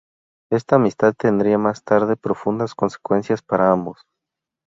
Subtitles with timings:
[0.51, 4.01] Esta amistad tendría más tarde profundas consecuencias para ambos.